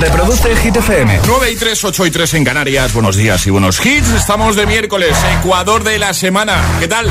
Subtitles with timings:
[0.00, 1.20] Reproduce Hit FM.
[1.26, 2.92] 9 y 3, 8 y 3 en Canarias.
[2.92, 4.10] Buenos días y buenos hits.
[4.10, 6.62] Estamos de miércoles, Ecuador de la semana.
[6.78, 7.10] ¿Qué tal?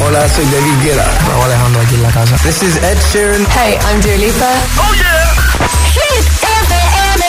[0.00, 1.10] Hola, soy David Guetta.
[1.28, 2.36] Raúl Alejandro aquí en la casa.
[2.38, 3.46] This is Ed Sheeran.
[3.50, 4.50] Hey, I'm Dua Lipa.
[4.76, 5.34] ¡Oh, yeah!
[5.92, 7.24] Hit FM.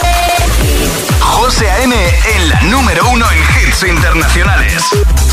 [1.20, 1.94] José A.M.
[2.34, 4.82] en la número uno en hits internacionales.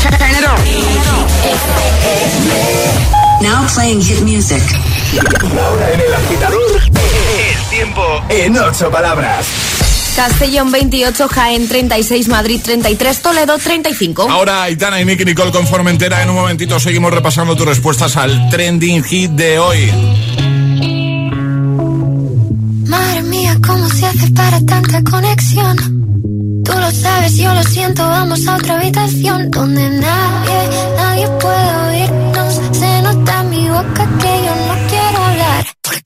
[0.02, 0.58] Turn it on.
[3.42, 4.62] Now playing hit music.
[5.10, 9.46] Ahora en el agitador, el tiempo en ocho palabras.
[10.14, 14.28] Castellón 28, Jaén 36, Madrid 33, Toledo 35.
[14.28, 16.22] Ahora Aitana y Nicky Nicole con Formentera.
[16.22, 19.92] En un momentito seguimos repasando tus respuestas al trending hit de hoy.
[22.86, 25.76] Madre mía, ¿cómo se hace para tanta conexión?
[26.64, 32.60] Tú lo sabes, yo lo siento, vamos a otra habitación donde nadie, nadie puede oírnos.
[32.72, 34.67] Se nota en mi boca que yo no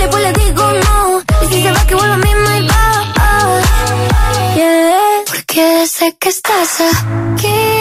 [0.00, 1.20] Vale, pues le digo no.
[1.42, 3.62] Y si se va, que vuelva a mí, my boy.
[4.56, 7.79] Yeah, porque sé que estás aquí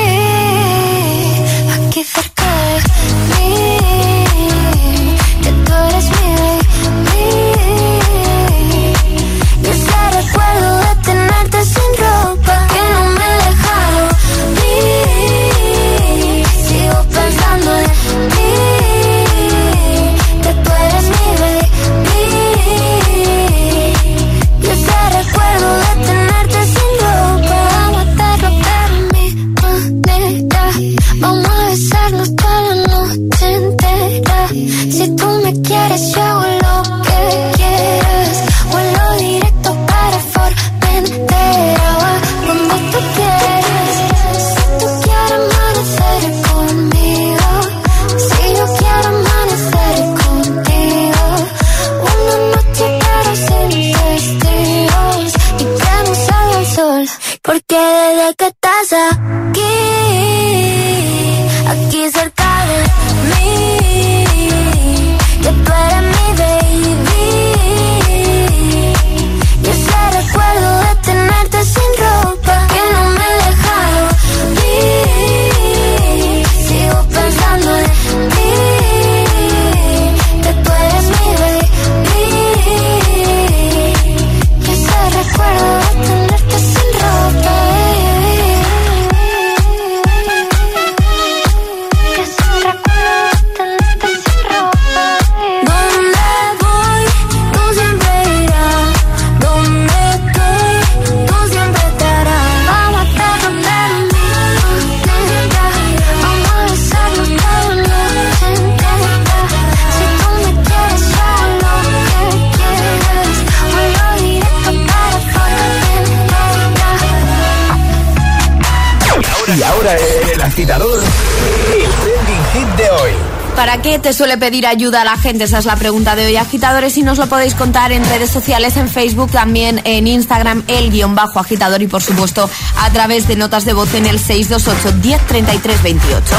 [120.59, 123.11] agitador, el trending hit de hoy.
[123.55, 125.45] ¿Para qué te suele pedir ayuda a la gente?
[125.45, 128.75] Esa es la pregunta de hoy, agitadores, y nos lo podéis contar en redes sociales,
[128.75, 133.37] en Facebook, también en Instagram, el guion bajo agitador y por supuesto a través de
[133.37, 136.35] notas de voz en el 628 1033 28.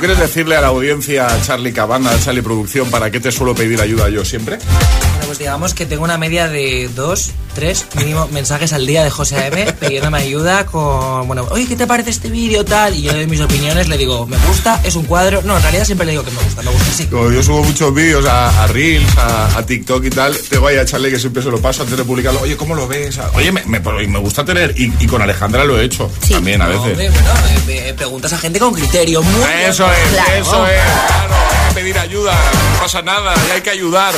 [0.00, 3.30] ¿Tú quieres decirle a la audiencia, a Charlie Cabana, a Charlie Producción, para qué te
[3.30, 4.56] suelo pedir ayuda yo siempre?
[4.56, 9.10] Bueno, pues digamos que tengo una media de dos, tres mínimo mensajes al día de
[9.10, 9.74] José A.M.
[9.74, 12.94] pidiéndome ayuda con, bueno, oye, ¿qué te parece este vídeo tal?
[12.96, 15.42] Y yo doy mis opiniones, le digo, me gusta, es un cuadro.
[15.42, 17.04] No, en realidad siempre le digo que me gusta, me gusta, sí.
[17.04, 20.78] Como yo subo muchos vídeos a, a Reels, a, a TikTok y tal, tengo ahí
[20.78, 22.40] a Charlie que siempre se lo paso antes de publicarlo.
[22.40, 23.20] Oye, ¿cómo lo ves?
[23.34, 26.68] Oye, me, me, me gusta tener, y, y con Alejandra lo he hecho también a
[26.68, 26.88] No, veces.
[26.92, 27.28] hombre, bueno,
[27.68, 29.22] eh, eh, preguntas a gente con criterio.
[29.22, 30.32] Muy Eso es, Claro.
[30.34, 30.80] eso es.
[30.82, 31.34] Claro,
[31.74, 34.14] pedir ayuda, no pasa nada, y hay que ayudar.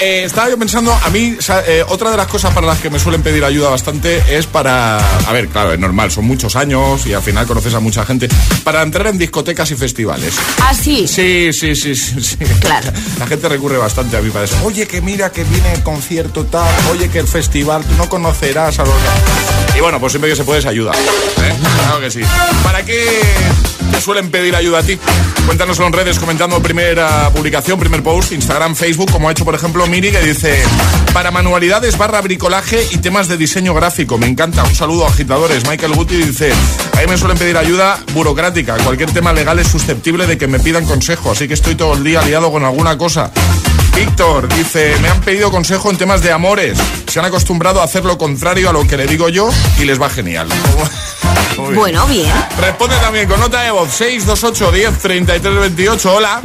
[0.00, 1.36] Eh, estaba yo pensando, a mí,
[1.66, 4.98] eh, otra de las cosas para las que me suelen pedir ayuda bastante es para.
[4.98, 8.28] A ver, claro, es normal, son muchos años y al final conoces a mucha gente.
[8.64, 10.34] Para entrar en discotecas y festivales.
[10.66, 11.06] Así.
[11.06, 12.20] Sí, sí, sí, sí.
[12.20, 12.36] sí.
[12.60, 12.90] Claro.
[13.18, 14.56] La gente recurre bastante a mí para eso.
[14.64, 16.68] Oye, que mira que viene el concierto tal.
[16.90, 18.94] Oye, que el festival, tú no conocerás a los.
[19.76, 20.92] Y bueno, pues siempre que se puede se ayuda.
[20.92, 21.54] ¿eh?
[21.78, 22.20] Claro que sí.
[22.62, 23.04] ¿Para qué
[23.90, 24.98] te suelen pedir ayuda a ti?
[25.46, 29.86] Cuéntanoslo en redes comentando primera publicación, primer post, Instagram, Facebook, como ha hecho por ejemplo
[29.86, 30.60] Miri, que dice:
[31.12, 34.18] Para manualidades barra bricolaje y temas de diseño gráfico.
[34.18, 34.64] Me encanta.
[34.64, 35.64] Un saludo, agitadores.
[35.68, 36.52] Michael Guti dice:
[36.96, 38.76] A mí me suelen pedir ayuda burocrática.
[38.78, 42.02] Cualquier tema legal es susceptible de que me pidan consejo, así que estoy todo el
[42.02, 43.30] día liado con alguna cosa.
[43.94, 46.78] Víctor dice, me han pedido consejo en temas de amores.
[47.06, 50.00] Se han acostumbrado a hacer lo contrario a lo que le digo yo y les
[50.00, 50.48] va genial.
[51.58, 51.74] Bien.
[51.74, 52.32] Bueno, bien.
[52.58, 56.14] Responde también con nota de voz 628 10 33 28.
[56.14, 56.40] Hola.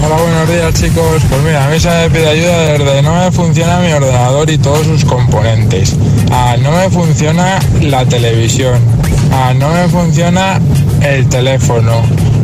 [0.00, 1.22] Hola, buenos días chicos.
[1.28, 4.56] Pues mira, a mí se me pide ayuda desde no me funciona mi ordenador y
[4.56, 5.96] todos sus componentes.
[6.30, 8.80] A no me funciona la televisión.
[9.32, 10.60] A no me funciona
[11.02, 12.02] el teléfono.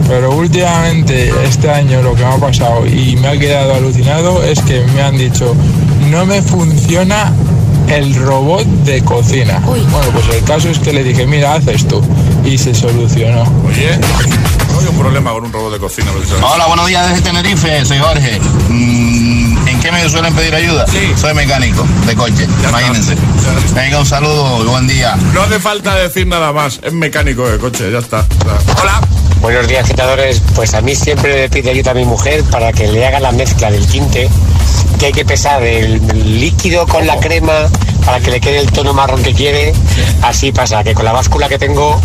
[0.09, 4.61] Pero últimamente este año lo que me ha pasado y me ha quedado alucinado es
[4.61, 5.55] que me han dicho
[6.11, 7.33] no me funciona
[7.89, 9.59] el robot de cocina.
[9.61, 12.03] Bueno, pues el caso es que le dije, mira, haz esto.
[12.45, 13.43] Y se solucionó.
[13.67, 13.99] Oye,
[14.73, 16.11] no hay un problema con un robot de cocina.
[16.13, 16.49] precisamente.
[16.53, 18.41] Hola, buenos días desde Tenerife, soy Jorge.
[18.69, 20.87] Mm, ¿En qué me suelen pedir ayuda?
[20.87, 21.13] Sí.
[21.17, 23.13] Soy mecánico de coche, Ya imagínense.
[23.15, 23.81] está.
[23.81, 25.17] Venga, un saludo y buen día.
[25.33, 26.81] No hace falta decir nada más.
[26.83, 28.27] Es mecánico de coche, ya está.
[28.83, 29.01] Hola.
[29.45, 30.41] Buenos días, agitadores.
[30.55, 33.31] Pues a mí siempre le pide ayuda a mi mujer para que le haga la
[33.31, 34.31] mezcla del tinte,
[34.99, 36.01] que hay que pesar el
[36.41, 37.69] líquido con la crema
[38.05, 39.73] para que le quede el tono marrón que quiere.
[40.23, 42.01] Así pasa, que con la báscula que tengo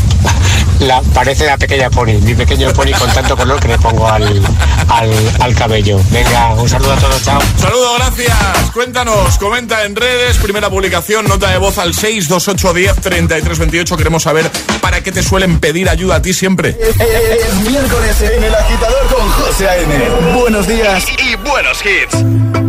[0.80, 4.42] la, parece la pequeña pony, mi pequeño pony con tanto color que le pongo al,
[4.90, 5.12] al,
[5.42, 6.00] al cabello.
[6.12, 7.42] Venga, un saludo a todos, chao.
[7.57, 8.38] Saludo, gracias.
[8.74, 13.98] Cuéntanos, comenta en redes, primera publicación, nota de voz al 62810 3328.
[13.98, 14.50] Queremos saber
[14.81, 16.78] para qué te suelen pedir ayuda a ti siempre.
[16.80, 20.10] Es miércoles en el agitador con José A.M.
[20.40, 22.69] Buenos días y buenos hits.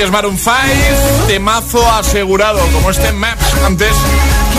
[0.00, 0.54] Si es Maroon 5,
[1.26, 3.92] temazo asegurado, como este Maps antes.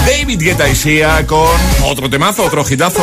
[0.05, 1.49] David Guetta y Sia con
[1.83, 3.01] otro temazo, otro hitazo.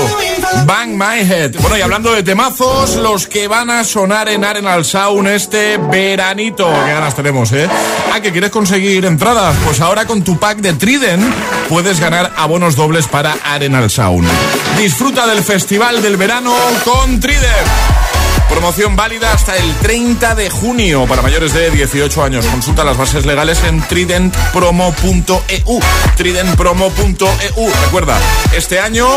[0.65, 1.57] Bang My Head.
[1.61, 6.69] Bueno, y hablando de temazos, los que van a sonar en Arenal Sound este veranito.
[6.69, 7.69] Qué ganas tenemos, ¿eh?
[8.13, 9.57] ¿A que quieres conseguir entradas?
[9.65, 11.35] Pues ahora con tu pack de Trident
[11.69, 14.29] puedes ganar abonos dobles para Arenal Sound.
[14.77, 16.55] Disfruta del festival del verano
[16.85, 18.08] con Trident.
[18.49, 22.47] Promoción válida hasta el 30 de junio para mayores de 18 años.
[22.47, 25.81] Consulta las bases legales en tridentpromo.eu.
[26.17, 27.73] Tridentpromo.eu.
[27.85, 28.19] Recuerda,
[28.53, 29.09] este año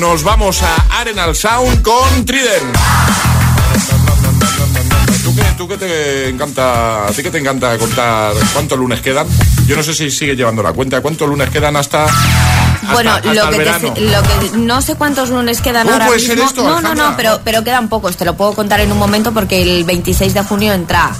[0.00, 2.76] nos vamos a Arenal Sound con Trident.
[5.58, 9.26] ¿Tú qué, te encanta, a ti te encanta contar cuántos lunes quedan?
[9.66, 11.00] Yo no sé si sigue llevando la cuenta.
[11.00, 12.06] ¿Cuántos lunes quedan hasta,
[12.88, 13.58] hasta- Bueno, hasta lo que,
[13.94, 16.34] te lo que no sé cuántos lunes quedan ¿Cómo ahora puede mismo.
[16.34, 17.10] ser esto, no, no, Alejandra?
[17.10, 18.16] no, pero, pero quedan pocos.
[18.16, 21.10] Te lo puedo contar en un momento porque el 26 de junio entra,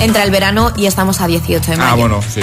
[0.00, 1.90] entra el verano y estamos a 18 de mayo.
[1.90, 2.40] Ah, bueno, sí.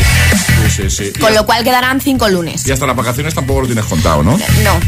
[0.76, 2.66] Sí, sí, Con lo cual quedarán cinco lunes.
[2.68, 4.32] Y hasta las vacaciones tampoco lo tienes contado, ¿no?
[4.64, 4.80] No,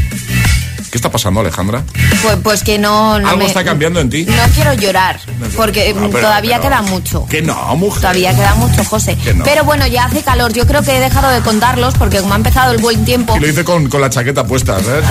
[0.92, 1.84] ¿Qué está pasando, Alejandra?
[2.22, 3.18] pues, pues que no.
[3.18, 4.26] no Algo me- está cambiando en ti.
[4.26, 5.18] No quiero llorar
[5.56, 7.24] porque No, pero- todavía pero- queda mucho.
[7.30, 8.02] Que no, mujer.
[8.02, 9.16] Todavía queda mucho, José.
[9.16, 9.42] Que no.
[9.42, 10.52] Pero bueno, ya hace calor.
[10.52, 13.34] Yo creo que he dejado de contarlos porque como ha empezado el buen tiempo.
[13.38, 15.02] Y lo hice con, con la chaqueta puesta, ¿sabes?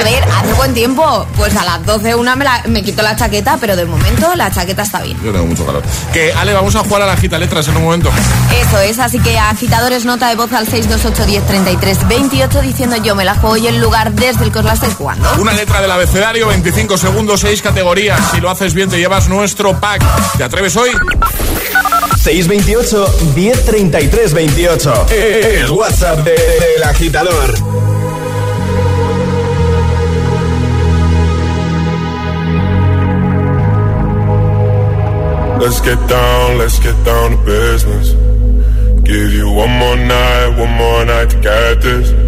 [0.00, 1.24] A ver, hace buen tiempo.
[1.36, 4.50] Pues a las 12 una me, la- me quito la chaqueta, pero de momento la
[4.50, 5.16] chaqueta está bien.
[5.24, 5.84] Yo tengo mucho calor.
[6.12, 8.10] Que, Ale, vamos a jugar a la gita letras en un momento.
[8.66, 13.14] Eso es, así que agitadores nota de voz al 628 10 33 28 diciendo yo
[13.14, 14.60] me la juego y el lugar desde el que
[15.38, 18.20] una letra del abecedario, 25 segundos, 6 categorías.
[18.32, 20.02] Si lo haces bien, te llevas nuestro pack.
[20.36, 20.90] ¿Te atreves hoy?
[22.16, 25.06] 628 1033 28.
[25.10, 27.54] El WhatsApp del de, agitador.
[35.60, 38.12] Let's get down, let's get down to business.
[39.04, 42.27] Give you one more night, one more night to get this.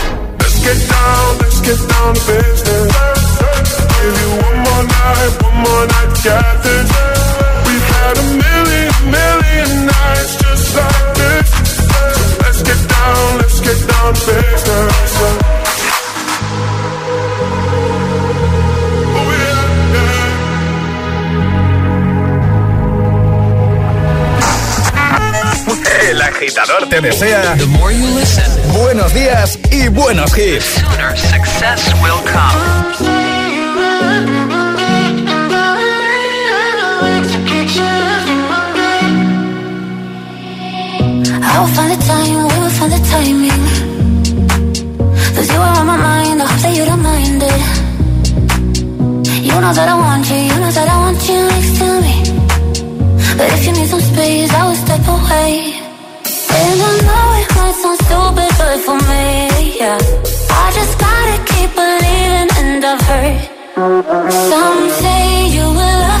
[0.63, 2.93] Let's get down, let's get down to business.
[3.97, 6.89] Give you one more night, one more night to get this.
[7.65, 11.49] We've had a million, million nights just like this.
[11.89, 12.01] So
[12.45, 15.11] let's get down, let's get down to business.
[26.11, 27.55] El agitador te desea
[28.71, 30.81] buenos días y buenos hits.
[41.43, 43.61] I will find the time, we will find the timing.
[45.35, 47.61] Cause you are on my mind, I hope that you don't mind it.
[49.43, 52.15] You know that I want you, you know that I want you next to me.
[53.37, 55.73] But if you need some space, I will step away.
[56.53, 57.30] And I know
[57.61, 59.97] might sound stupid, but for me, yeah.
[60.63, 63.39] I just gotta keep believing, and I've heard.
[64.51, 65.23] Some say
[65.55, 66.20] you will love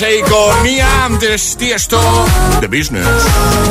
[0.00, 2.00] Beyoncé con Mia, antes Tiesto,
[2.60, 3.06] The Business.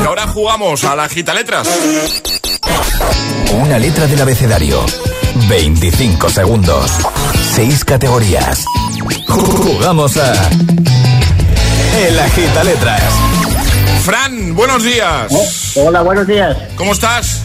[0.02, 1.68] Y ahora jugamos a la gita letras.
[3.54, 4.86] Una letra del abecedario.
[5.48, 6.92] 25 segundos.
[7.54, 8.66] 6 categorías.
[9.28, 10.34] Jugamos a.
[11.98, 13.04] El agita letras.
[14.04, 15.76] Fran, buenos días.
[15.76, 16.58] Hola, buenos días.
[16.76, 17.44] ¿Cómo estás?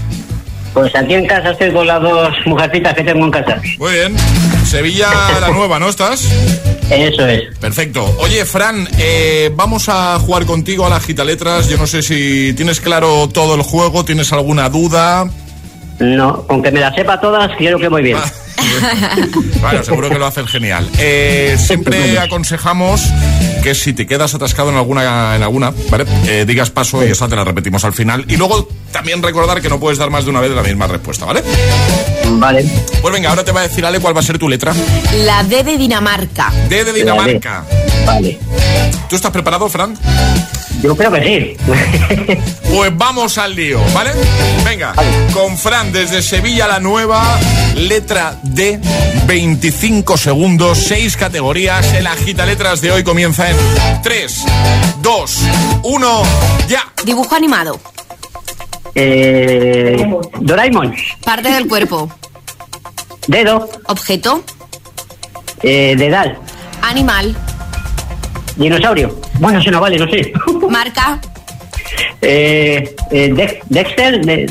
[0.75, 3.61] Pues aquí en casa estoy con las dos mujercitas que tengo en casa.
[3.79, 4.17] Muy bien.
[4.67, 5.09] Sevilla
[5.41, 6.27] la nueva, ¿no estás?
[6.93, 7.57] Eso es.
[7.59, 8.05] Perfecto.
[8.19, 11.69] Oye, Fran, eh, vamos a jugar contigo a la gita letras.
[11.69, 15.29] Yo no sé si tienes claro todo el juego, tienes alguna duda.
[15.99, 18.19] No, con que me las sepa todas, quiero que muy bien.
[19.61, 20.89] Bueno, seguro que lo hacen genial.
[20.99, 23.03] Eh, siempre aconsejamos
[23.63, 26.05] que si te quedas atascado en alguna, en alguna, ¿vale?
[26.27, 28.25] Eh, digas paso y esa te la repetimos al final.
[28.29, 31.25] Y luego también recordar que no puedes dar más de una vez la misma respuesta,
[31.25, 31.43] ¿vale?
[32.27, 32.65] Vale.
[33.01, 34.75] Pues venga, ahora te va a decir Ale cuál va a ser tu letra.
[35.25, 36.53] La D de Dinamarca.
[36.69, 37.65] D de Dinamarca.
[38.05, 38.39] Vale.
[39.09, 39.97] ¿Tú estás preparado, Fran?
[40.81, 41.57] Yo creo que sí.
[42.75, 44.13] Pues vamos al lío, ¿vale?
[44.65, 44.95] Venga,
[45.35, 47.39] con Fran desde Sevilla la nueva,
[47.77, 48.81] letra D,
[49.27, 51.93] 25 segundos, 6 categorías.
[51.93, 53.57] El agita letras de hoy comienza en
[54.03, 54.45] 3,
[55.03, 55.39] 2,
[55.83, 56.23] 1,
[56.67, 56.91] ya.
[57.05, 57.79] Dibujo animado.
[58.95, 60.95] Eh, Doraemon.
[61.25, 62.11] Parte del cuerpo.
[63.27, 63.69] Dedo.
[63.89, 64.43] Objeto.
[65.63, 66.39] Eh, dedal.
[66.83, 67.37] Animal.
[68.57, 69.19] Dinosaurio.
[69.41, 70.33] Bueno, eso no vale, no sé.
[70.69, 71.19] Marca.
[72.25, 74.25] Eh, eh, Dex- Dexter.
[74.25, 74.47] De,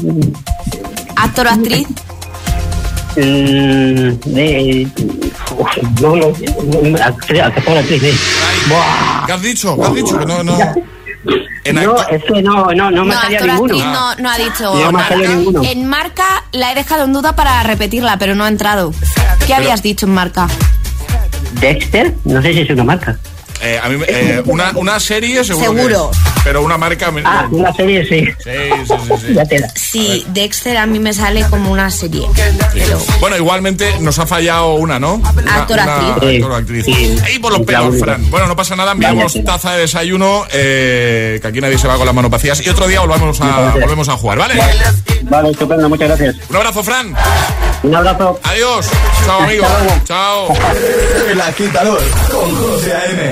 [1.16, 1.88] Actor o actriz.
[3.16, 4.88] mm, de,
[5.58, 6.34] uf, no, no,
[6.84, 8.20] no, actriz, actor, actriz, sí.
[8.70, 9.26] Buah.
[9.26, 9.76] ¿Qué has dicho?
[9.78, 10.20] ¿Qué has dicho?
[10.20, 10.58] Que no, no.
[11.64, 13.86] En No, acto- es que no, no, no me No, salía actor o ninguno.
[13.94, 15.40] no, no ha dicho No me ha salido nada.
[15.40, 15.64] ninguno.
[15.64, 18.94] En marca la he dejado en duda para repetirla, pero no ha entrado.
[19.48, 20.48] ¿Qué habías dicho en marca?
[21.54, 23.18] Dexter, no sé si es una marca.
[23.62, 25.72] Eh, a mí, me- eh, una, una serie seguro.
[25.74, 26.12] que Seguro.
[26.12, 27.12] es, pero una marca.
[27.24, 28.26] Ah, una serie sí.
[28.44, 28.50] Sí,
[28.88, 29.34] sí, sí, sí.
[29.36, 29.70] Ya te la.
[29.76, 32.26] Sí, Dexter a mí me sale como una serie.
[32.74, 35.22] Pero Bueno, igualmente nos ha fallado una, ¿no?
[35.50, 36.36] Actor, actriz.
[36.36, 36.86] actor o actriz.
[36.86, 37.16] Sí.
[37.26, 38.00] Ahí por los pelos.
[38.00, 38.30] Fran.
[38.30, 41.98] Bueno, no pasa nada, enviamos Vaya taza de desayuno, eh, que aquí nadie se va
[41.98, 42.66] con las manos vacías.
[42.66, 44.56] Y otro día volvemos a, volvemos a jugar, ¿vale?
[45.24, 46.36] Vale, estupendo, muchas gracias.
[46.50, 47.14] Un abrazo, Fran.
[47.84, 48.40] Un abrazo.
[48.44, 48.88] Adiós.
[49.26, 49.66] Chao, amigo.
[49.66, 50.02] Hasta luego.
[50.06, 50.48] Chao.
[51.30, 53.32] El agitador con José A.M.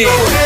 [0.00, 0.41] time.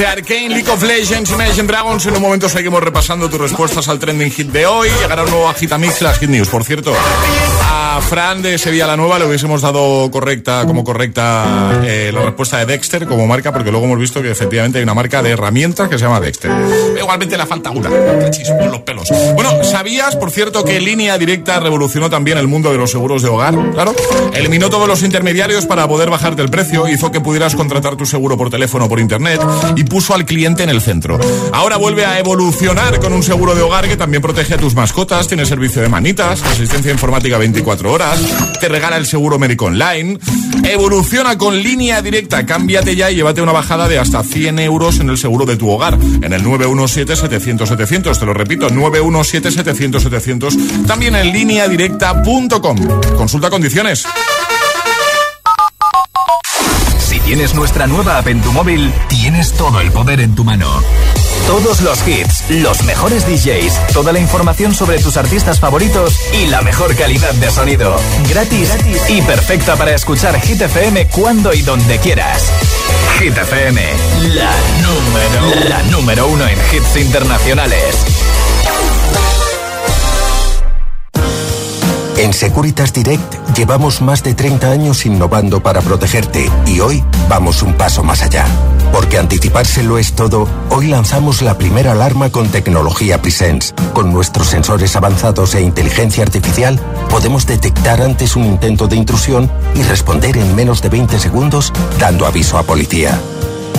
[0.00, 3.98] Desde Arkane, League of Legends, Imagine Dragons, en un momento seguimos repasando tus respuestas al
[3.98, 4.88] trending hit de hoy.
[4.98, 6.48] Llegará un nuevo Agitamix, las Hit News.
[6.48, 6.94] Por cierto,
[7.70, 12.56] a Fran de Sevilla la Nueva le hubiésemos dado correcta, como correcta eh, la respuesta
[12.56, 15.86] de Dexter como marca, porque luego hemos visto que efectivamente hay una marca de herramientas
[15.90, 16.50] que se llama Dexter.
[16.98, 19.08] Igualmente le falta una, por los pelos.
[19.34, 23.28] Bueno, ¿sabías, por cierto, que Línea Directa revolucionó también el mundo de los seguros de
[23.28, 23.54] hogar?
[23.74, 23.94] Claro.
[24.32, 28.38] Eliminó todos los intermediarios para poder bajarte el precio, hizo que pudieras contratar tu seguro
[28.38, 29.42] por teléfono por internet
[29.76, 31.20] y puso al cliente en el centro.
[31.52, 35.28] Ahora vuelve a evolucionar con un seguro de hogar que también protege a tus mascotas,
[35.28, 38.18] tiene servicio de manitas, asistencia informática 24 horas,
[38.58, 40.18] te regala el seguro médico online,
[40.64, 45.10] evoluciona con línea directa, cámbiate ya y llévate una bajada de hasta 100 euros en
[45.10, 51.68] el seguro de tu hogar, en el 917-700-700, te lo repito, 917-700-700, también en línea
[51.68, 52.78] directa.com.
[53.16, 54.06] Consulta condiciones.
[57.30, 60.66] Tienes nuestra nueva app en tu móvil, tienes todo el poder en tu mano.
[61.46, 66.60] Todos los hits, los mejores DJs, toda la información sobre tus artistas favoritos y la
[66.62, 67.94] mejor calidad de sonido.
[68.28, 72.50] Gratis, gratis y perfecta para escuchar Hit FM cuando y donde quieras.
[73.20, 73.80] Hit FM,
[74.34, 78.39] la número, la número uno en hits internacionales.
[82.20, 87.72] En Securitas Direct llevamos más de 30 años innovando para protegerte y hoy vamos un
[87.72, 88.44] paso más allá.
[88.92, 93.72] Porque anticipárselo es todo, hoy lanzamos la primera alarma con tecnología Presence.
[93.94, 96.78] Con nuestros sensores avanzados e inteligencia artificial
[97.08, 102.26] podemos detectar antes un intento de intrusión y responder en menos de 20 segundos dando
[102.26, 103.18] aviso a policía.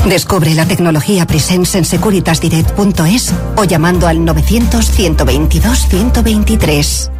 [0.07, 7.11] Descubre la tecnología Presence en securitasdirect.es o llamando al 900 122 123.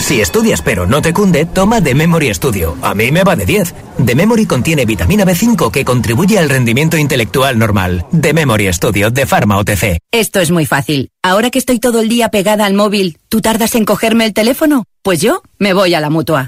[0.00, 2.76] Si estudias pero no te cunde, toma The Memory Studio.
[2.82, 3.74] A mí me va de 10.
[4.04, 8.06] The Memory contiene vitamina B5 que contribuye al rendimiento intelectual normal.
[8.18, 9.98] The Memory Studio de Pharma OTC.
[10.12, 11.10] Esto es muy fácil.
[11.22, 14.84] Ahora que estoy todo el día pegada al móvil, ¿tú tardas en cogerme el teléfono?
[15.02, 16.46] Pues yo me voy a la mutua.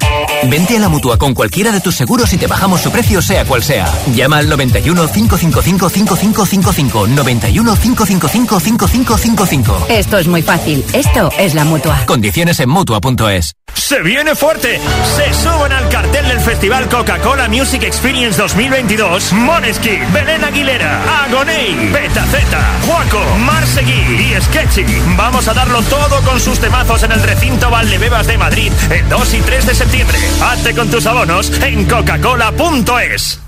[0.48, 3.44] Vente a la mutua con cualquiera de tus seguros y te bajamos su precio, sea
[3.44, 3.92] cual sea.
[4.14, 7.06] Llama al 91 555 5555.
[7.08, 9.86] 91 555 5555.
[9.88, 10.84] Esto es muy fácil.
[10.92, 12.04] Esto es la mutua.
[12.06, 13.57] Condiciones en mutua.es.
[13.88, 14.78] ¡Se viene fuerte!
[15.16, 22.60] Se suben al cartel del Festival Coca-Cola Music Experience 2022 Moneski, Belén Aguilera, Agoney, Betaceta,
[22.84, 24.84] Juaco, Marsegui y Sketchy.
[25.16, 29.32] Vamos a darlo todo con sus temazos en el recinto Valdebebas de Madrid el 2
[29.32, 30.18] y 3 de septiembre.
[30.42, 33.47] Hazte con tus abonos en coca-cola.es.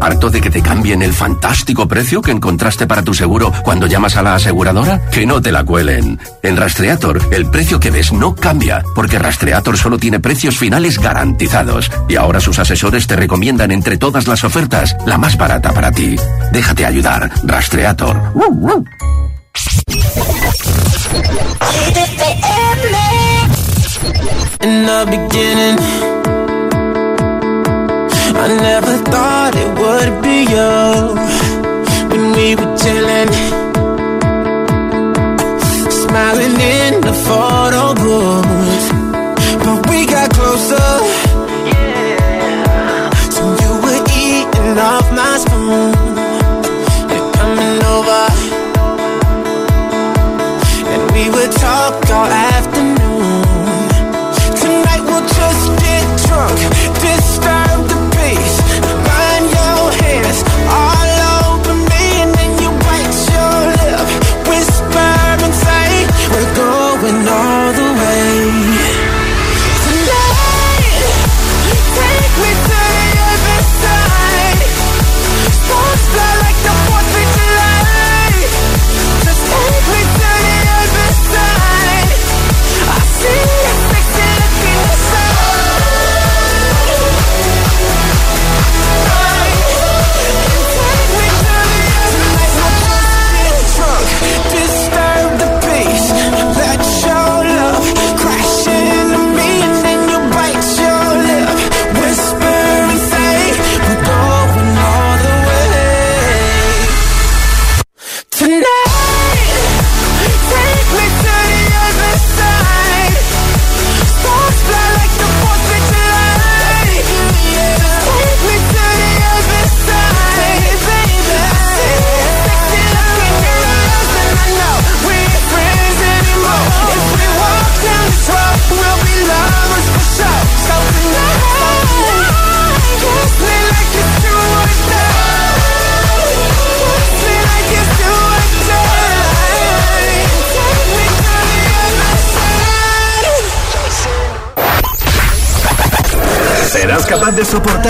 [0.00, 4.16] ¿Harto de que te cambien el fantástico precio que encontraste para tu seguro cuando llamas
[4.16, 5.02] a la aseguradora?
[5.10, 6.18] Que no te la cuelen.
[6.42, 11.90] En Rastreator, el precio que ves no cambia, porque Rastreator solo tiene precios finales garantizados.
[12.08, 16.16] Y ahora sus asesores te recomiendan entre todas las ofertas la más barata para ti.
[16.52, 17.30] Déjate ayudar.
[17.44, 18.32] Rastreator.
[28.42, 30.72] I never thought it would be you
[32.10, 33.32] when we were chilling,
[36.02, 38.86] smiling in the photo booth.
[39.64, 40.19] But we got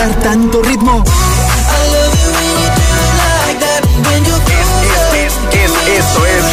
[0.01, 1.03] soportar tanto ritmo?
[4.47, 4.73] Es,
[5.13, 6.43] es, es, esto es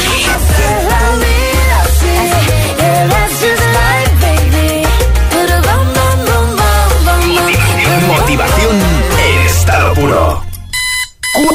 [8.06, 10.42] motivación en estado puro.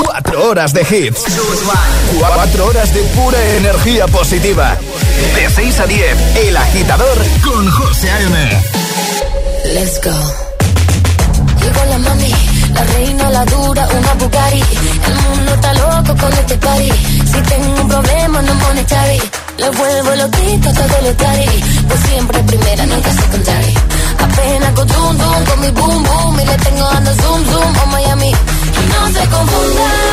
[0.04, 1.24] Cuatro horas de hits.
[2.20, 4.78] Cuatro horas de pura energía positiva.
[5.36, 8.64] De 6 a 10, El Agitador con José A.M.
[9.74, 10.43] Let's go.
[16.24, 16.92] Con este party.
[17.32, 19.20] Si tengo un problema, no monetary.
[19.58, 21.64] Le vuelvo loquito todo lo tari.
[21.88, 23.74] Pues siempre primera, nunca secondary.
[24.26, 26.40] Apenas con zoom zoom, con mi boom boom.
[26.40, 28.32] Y le tengo dando zoom zoom a Miami.
[28.32, 30.13] Y no se confundan,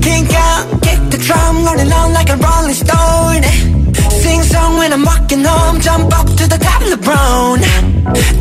[0.00, 3.42] Kink out, kick the drum, rolling on like a rolling stone.
[4.22, 7.60] Sing song when I'm walking home, jump up to the top of the brown.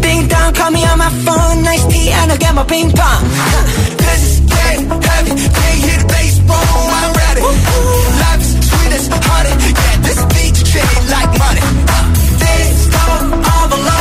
[0.02, 3.24] Ding dong, call me on my phone, nice tea, and I'll get my ping pong.
[4.04, 7.42] Cause it's getting heavy, can't hit the bass, boom, I'm ready.
[8.22, 11.64] Life is sweet as honey, yeah, this beat chain like money.
[12.40, 13.04] This go
[13.52, 13.99] all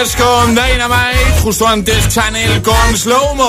[0.00, 3.48] BTS con Dynamite, justo antes Channel con Slow Mo.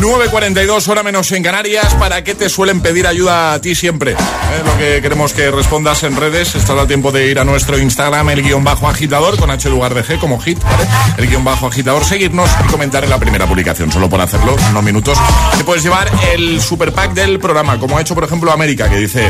[0.00, 1.94] 9.42 hora menos en Canarias.
[1.94, 4.12] ¿Para qué te suelen pedir ayuda a ti siempre?
[4.12, 6.54] Es lo que queremos que respondas en redes.
[6.54, 9.94] Estás a tiempo de ir a nuestro Instagram, el guion bajo agitador, con H lugar
[9.94, 10.58] de G como hit.
[11.16, 13.90] El guion bajo agitador, seguirnos y comentar en la primera publicación.
[13.90, 15.18] Solo por hacerlo, unos minutos,
[15.58, 18.96] te puedes llevar el super pack del programa, como ha hecho, por ejemplo, América, que
[18.96, 19.28] dice: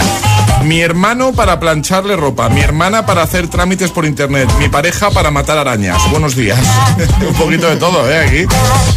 [0.65, 5.31] Mi hermano para plancharle ropa, mi hermana para hacer trámites por internet, mi pareja para
[5.31, 5.99] matar arañas.
[6.11, 6.61] Buenos días.
[7.27, 8.19] Un poquito de todo, ¿eh?
[8.19, 8.47] Aquí.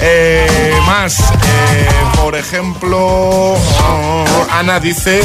[0.02, 2.98] Eh, más, eh, por ejemplo,
[3.54, 5.22] oh, Ana dice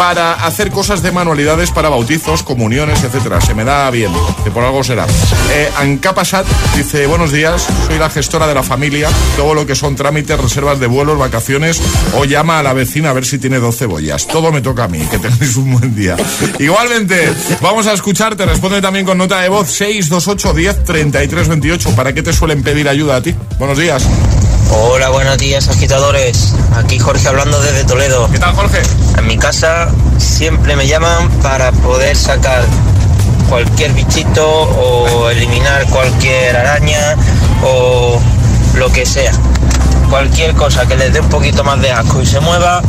[0.00, 3.38] para hacer cosas de manualidades para bautizos, comuniones, etcétera.
[3.42, 4.10] Se me da bien,
[4.42, 5.06] que por algo será.
[5.50, 9.96] Eh, Ancapasat dice, buenos días, soy la gestora de la familia, todo lo que son
[9.96, 11.82] trámites, reservas de vuelos, vacaciones,
[12.14, 14.26] o llama a la vecina a ver si tiene dos cebollas.
[14.26, 16.16] Todo me toca a mí, que tengáis un buen día.
[16.58, 21.90] Igualmente, vamos a escucharte, responde también con nota de voz 628 10 33 28.
[21.94, 23.34] ¿Para qué te suelen pedir ayuda a ti?
[23.58, 24.02] Buenos días.
[24.70, 26.54] Hola, buenos días agitadores.
[26.76, 28.28] Aquí Jorge hablando desde Toledo.
[28.30, 28.80] ¿Qué tal Jorge?
[29.18, 29.88] En mi casa
[30.18, 32.64] siempre me llaman para poder sacar
[33.48, 37.16] cualquier bichito o eliminar cualquier araña
[37.64, 38.20] o
[38.74, 39.32] lo que sea.
[40.08, 42.82] Cualquier cosa que les dé un poquito más de asco y se mueva,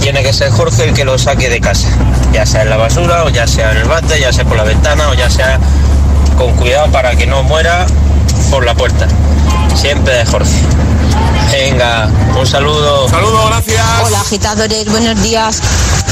[0.00, 1.88] tiene que ser Jorge el que lo saque de casa.
[2.32, 4.64] Ya sea en la basura o ya sea en el bate, ya sea por la
[4.64, 5.58] ventana o ya sea
[6.36, 7.86] con cuidado para que no muera
[8.50, 9.08] por la puerta.
[9.74, 10.52] Siempre de Jorge.
[11.50, 13.08] Venga, un saludo.
[13.08, 13.84] Saludo, gracias.
[14.04, 15.60] Hola agitadores, buenos días.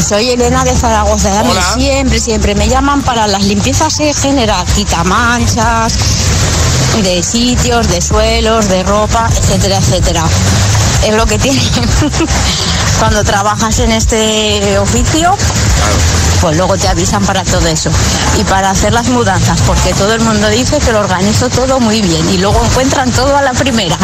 [0.09, 1.31] Soy Elena de Zaragoza.
[1.75, 5.95] Siempre, siempre me llaman para las limpiezas en general, quitamanchas,
[7.03, 10.25] de sitios, de suelos, de ropa, etcétera, etcétera.
[11.07, 11.61] Es lo que tiene.
[12.99, 15.37] Cuando trabajas en este oficio,
[16.45, 17.90] pues luego te avisan para todo eso.
[18.38, 22.03] Y para hacer las mudanzas, porque todo el mundo dice que lo organizo todo muy
[22.03, 23.97] bien y luego encuentran todo a la primera.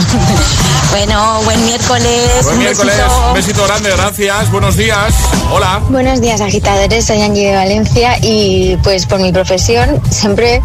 [0.91, 2.30] bueno, buen miércoles.
[2.45, 3.28] Buen un miércoles, besito.
[3.28, 4.51] un besito grande, gracias.
[4.51, 5.12] Buenos días.
[5.53, 5.82] Hola.
[5.91, 10.62] Buenos días agitadores, soy Angie de Valencia y pues por mi profesión siempre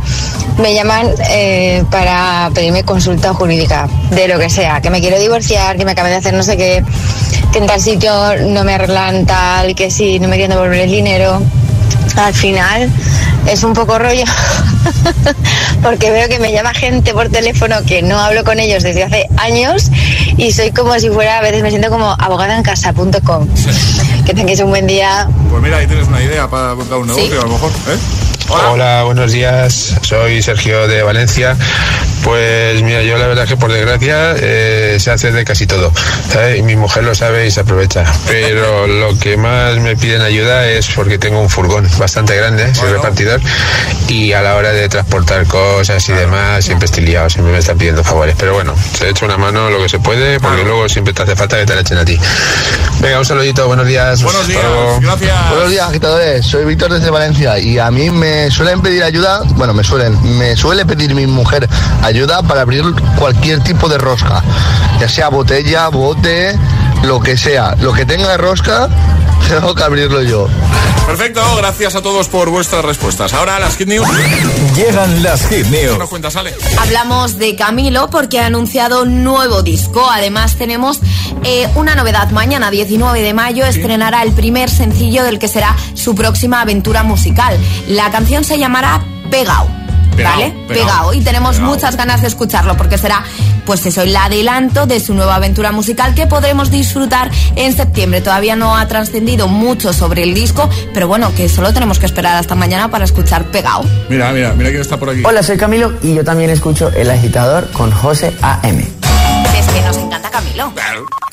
[0.58, 5.76] me llaman eh, para pedirme consulta jurídica de lo que sea, que me quiero divorciar,
[5.76, 6.86] que me acaban de hacer no sé qué,
[7.52, 8.14] que en tal sitio
[8.48, 11.42] no me arreglan tal, que si no me quieren devolver el dinero.
[12.18, 12.90] Al final
[13.48, 14.24] es un poco rollo
[15.84, 19.28] porque veo que me llama gente por teléfono que no hablo con ellos desde hace
[19.38, 19.92] años
[20.38, 23.48] y soy como si fuera, a veces me siento como abogada en casa.com.
[24.26, 25.30] Que tengáis un buen día.
[25.50, 27.72] Pues mira, ahí tienes una idea para montar un negocio, a lo mejor.
[27.72, 28.25] ¿eh?
[28.50, 29.04] Hola.
[29.04, 29.96] buenos días.
[30.02, 31.58] Soy Sergio de Valencia.
[32.24, 35.92] Pues mira, yo la verdad que por desgracia eh, se hace de casi todo.
[36.32, 36.60] ¿sabes?
[36.60, 38.04] Y mi mujer lo sabe y se aprovecha.
[38.28, 42.92] Pero lo que más me piden ayuda es porque tengo un furgón bastante grande, soy
[42.92, 43.42] repartidor,
[44.08, 47.78] y a la hora de transportar cosas y demás siempre estoy liado, siempre me están
[47.78, 48.36] pidiendo favores.
[48.40, 51.36] Pero bueno, se echa una mano lo que se puede, porque luego siempre te hace
[51.36, 52.18] falta que te la echen a ti.
[53.02, 54.24] Venga, un saludito, buenos días.
[54.24, 54.64] Buenos días,
[55.02, 55.50] gracias.
[55.50, 56.46] Buenos días, agitadores.
[56.46, 60.56] Soy Víctor desde Valencia y a mí me suelen pedir ayuda, bueno, me suelen, me
[60.56, 61.68] suele pedir mi mujer
[62.04, 62.84] ayuda para abrir
[63.18, 64.44] cualquier tipo de rosca,
[65.00, 66.58] ya sea botella, bote,
[67.04, 68.90] lo que sea, lo que tenga rosca,
[69.50, 70.48] tengo que abrirlo yo.
[71.06, 73.34] Perfecto, gracias a todos por vuestras respuestas.
[73.34, 74.08] Ahora las Hit News.
[74.76, 76.00] Llegan las Hit ¿Qué News.
[76.00, 76.54] nos cuentas, Ale?
[76.80, 80.10] Hablamos de Camilo porque ha anunciado un nuevo disco.
[80.10, 81.00] Además tenemos
[81.44, 82.30] eh, una novedad.
[82.32, 87.58] Mañana, 19 de mayo, estrenará el primer sencillo del que será su próxima aventura musical.
[87.88, 89.85] La canción se llamará Pegao.
[90.16, 90.54] Pegao, ¿Vale?
[90.68, 91.14] pegao, Pegao.
[91.14, 91.72] Y tenemos pegao.
[91.72, 93.24] muchas ganas de escucharlo porque será,
[93.66, 98.22] pues eso, el adelanto de su nueva aventura musical que podremos disfrutar en septiembre.
[98.22, 102.36] Todavía no ha trascendido mucho sobre el disco, pero bueno, que solo tenemos que esperar
[102.38, 103.84] hasta mañana para escuchar Pegao.
[104.10, 105.22] Mira, mira, mira quién está por aquí.
[105.26, 108.86] Hola, soy Camilo y yo también escucho El Agitador con José A.M.
[109.58, 110.72] Es que nos encanta Camilo.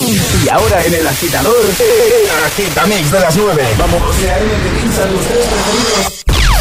[0.00, 3.62] Y ahora en el agitador, el agitamix de las 9.
[3.78, 4.02] Vamos.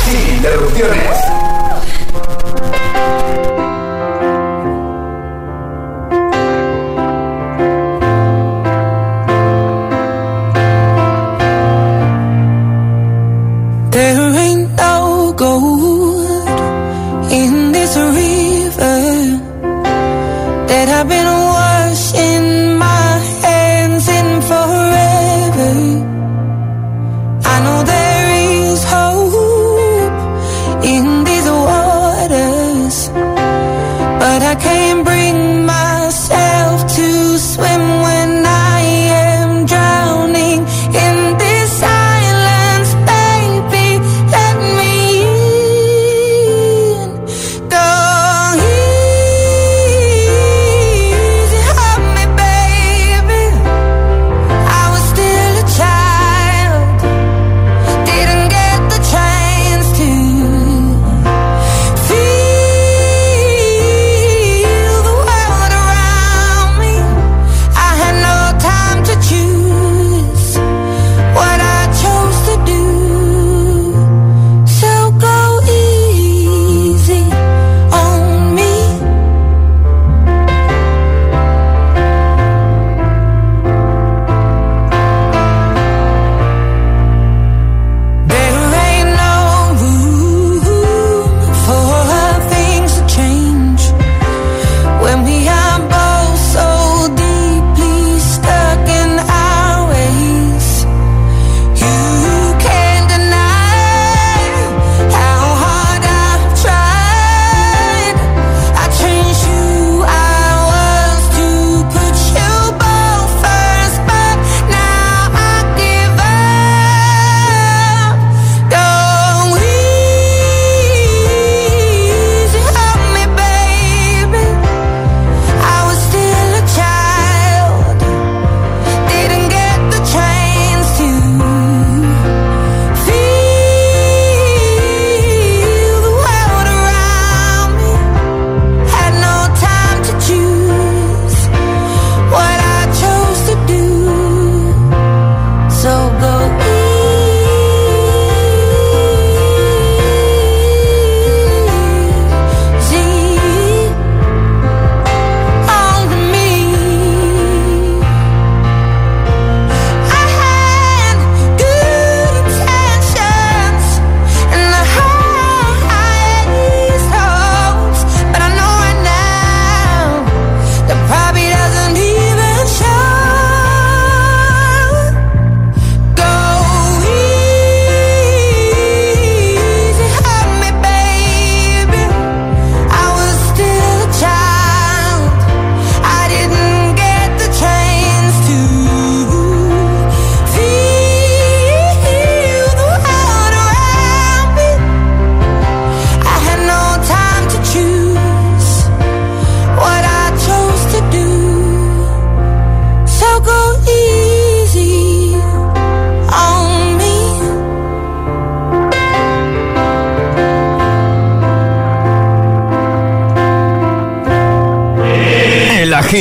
[0.05, 1.50] Sin interrupciones.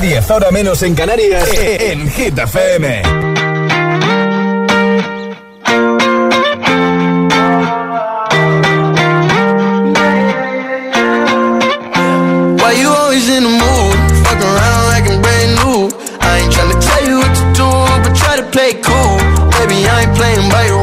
[0.00, 3.02] 10 horas menos en Canarias, e, e, en Hit FM.
[12.60, 13.96] Why you always in the mood?
[14.24, 15.88] Fuck around like I'm brand new.
[16.20, 17.68] I ain't tryna tell you what to do,
[18.04, 19.16] but try to play cool.
[19.58, 20.82] Baby, I ain't playing by your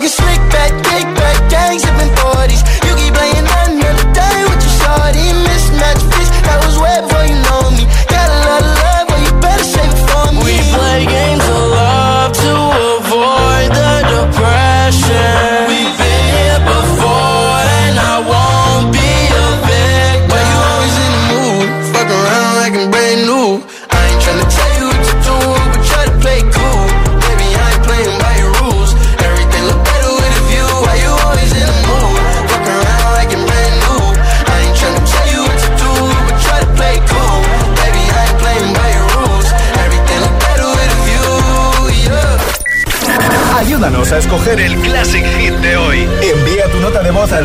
[0.00, 0.89] talking slick back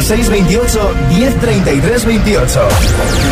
[0.05, 2.69] 628-1033-28.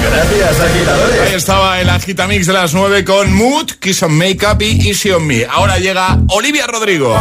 [0.10, 1.22] Gracias, agitadores.
[1.22, 5.28] Ahí estaba el Agitamix de las 9 con Mood, Kiss on Makeup y Easy on
[5.28, 5.46] Me.
[5.46, 7.16] Ahora llega Olivia Rodrigo.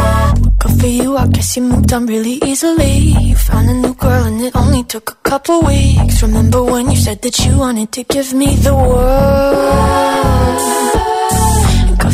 [0.63, 3.13] Good for you, I guess you moved on really easily.
[3.21, 6.23] You found a new girl and it only took a couple weeks.
[6.23, 10.82] Remember when you said that you wanted to give me the world?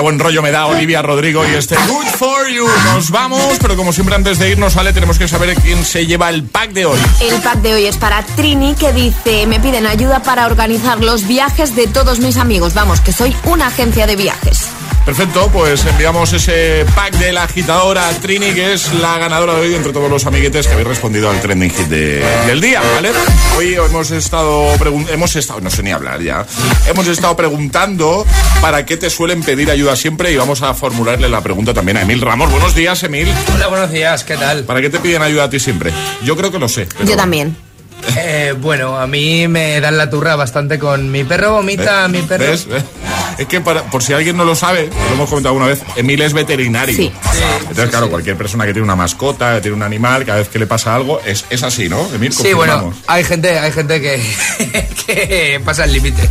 [0.00, 2.66] Qué buen rollo me da Olivia Rodrigo y este Good for You.
[2.94, 6.30] Nos vamos, pero como siempre antes de irnos, Ale, tenemos que saber quién se lleva
[6.30, 6.98] el pack de hoy.
[7.20, 11.28] El pack de hoy es para Trini que dice, me piden ayuda para organizar los
[11.28, 12.72] viajes de todos mis amigos.
[12.72, 14.59] Vamos, que soy una agencia de viajes.
[15.04, 19.74] Perfecto, pues enviamos ese pack de la agitadora Trini, que es la ganadora de hoy
[19.74, 23.10] entre todos los amiguetes que habéis respondido al trending hit de- del día, ¿vale?
[23.56, 24.68] Hoy hemos estado,
[25.10, 26.46] hemos estado, no sé ni hablar ya,
[26.86, 28.24] hemos estado preguntando
[28.60, 32.02] para qué te suelen pedir ayuda siempre y vamos a formularle la pregunta también a
[32.02, 32.50] Emil Ramos.
[32.50, 33.26] Buenos días, Emil.
[33.54, 34.62] Hola, buenos días, ¿qué tal?
[34.64, 35.92] ¿Para qué te piden ayuda a ti siempre?
[36.22, 36.86] Yo creo que lo sé.
[36.96, 37.56] pero- Yo también.
[38.16, 42.10] Eh, bueno, a mí me dan la turra bastante con mi perro vomita, ¿Ves?
[42.10, 42.44] mi perro.
[42.46, 42.66] ¿Ves?
[42.66, 42.82] ¿Ves?
[43.40, 46.20] Es que para- por si alguien no lo sabe, lo hemos comentado alguna vez, Emil
[46.20, 46.94] es veterinario.
[46.94, 47.10] Sí.
[47.60, 50.58] Entonces, claro, cualquier persona que tiene una mascota, que tiene un animal, cada vez que
[50.58, 52.06] le pasa algo, es, es así, ¿no?
[52.14, 54.22] Emil, Sí, bueno, hay gente, hay gente que,
[55.06, 56.28] que pasa el límite.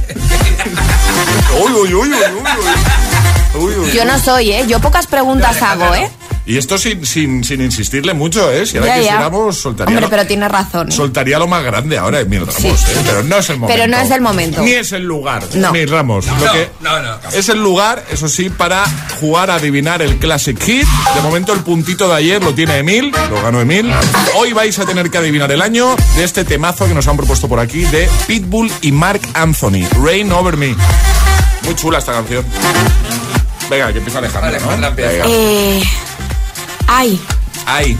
[1.60, 3.91] Uy, uy, uy, uy, uy, uy, uy.
[3.91, 4.66] Yo no soy, ¿eh?
[4.68, 6.10] Yo pocas preguntas hago, ¿eh?
[6.50, 8.66] Y esto sin, sin, sin insistirle mucho, ¿eh?
[8.66, 9.02] Si ahora Ya, ya.
[9.04, 10.89] quisiéramos, soltaría, Hombre, lo, pero tienes razón.
[10.89, 10.91] ¿eh?
[10.91, 12.68] soltaría lo más grande ahora, Emil Ramos, Sí.
[12.70, 13.02] ¿eh?
[13.06, 13.80] Pero no es el momento.
[13.80, 14.62] Pero no es el momento.
[14.64, 15.70] Ni es el lugar, No.
[15.70, 16.26] Emil Ramos.
[16.26, 17.18] Lo No, que no, no.
[17.34, 18.84] Es el lugar, eso sí, para
[19.20, 20.88] jugar a adivinar el Classic Hit.
[21.14, 23.93] De momento el puntito de ayer lo tiene Emil, lo ganó Emil.
[24.36, 27.47] Hoy vais a tener que adivinar el año de este temazo que nos han propuesto
[27.47, 30.76] por aquí de Pitbull y Mark Anthony, Rain Over Me.
[31.64, 32.43] Muy chula esta canción.
[33.70, 34.95] Venga, que empieza Alejandro, Vale, ¿no?
[34.95, 35.26] Venga.
[35.28, 35.84] Eh,
[36.90, 37.20] ay,
[37.66, 37.98] Ahí.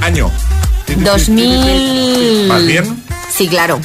[0.00, 0.30] Año.
[0.96, 2.48] 2000...
[2.48, 3.02] ¿Más bien?
[3.34, 3.80] Sí, claro.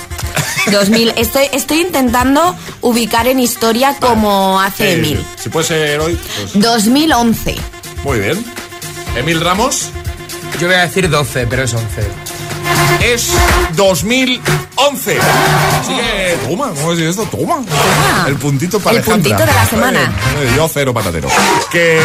[0.72, 1.14] 2000.
[1.18, 5.26] Estoy, estoy intentando ubicar en historia como hace Eh, Emil.
[5.42, 7.56] Si puede ser hoy, pues 2011.
[8.04, 8.44] muy bien.
[9.16, 9.89] Emil Ramos,
[10.60, 12.02] Yo voy a decir 12, pero es 11
[13.04, 13.30] es
[13.76, 15.20] 2011.
[15.80, 17.24] Así que, toma, ¿cómo es esto?
[17.26, 17.64] Toma.
[18.28, 19.30] El puntito para El Alejandra.
[19.30, 20.00] puntito de la semana.
[20.40, 21.28] Eh, yo cero patatero.
[21.72, 22.00] Que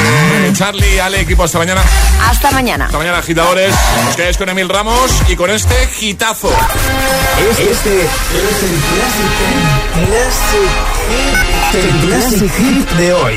[0.55, 1.83] Charlie, Ale, equipo, hasta mañana.
[2.29, 2.87] Hasta mañana.
[2.87, 3.75] Hasta mañana, agitadores.
[4.09, 6.51] Os quedáis con Emil Ramos y con este gitazo.
[7.51, 10.67] Este, este es el clásico,
[11.71, 13.37] clásico, el clásico hit de hoy.